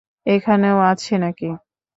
এখানেও 0.25 0.77
আছে 0.91 1.13
নাকি? 1.17 1.49